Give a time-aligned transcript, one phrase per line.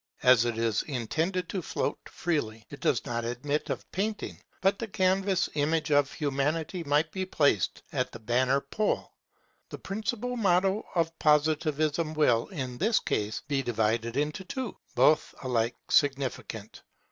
[0.23, 4.87] As it is intended to float freely, it does not admit of painting; but the
[4.87, 9.11] carved image of Humanity might be placed at the banner pole.
[9.69, 15.75] The principal motto of Positivism will, in this case, be divided into two, both alike
[15.91, 16.81] significant.